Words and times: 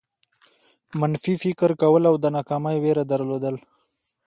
منفي 0.99 1.33
فکر 1.43 1.69
کول 1.81 2.03
او 2.09 2.15
د 2.23 2.25
ناکامۍ 2.35 2.77
وېره 2.79 3.03
درلودل. 3.11 3.55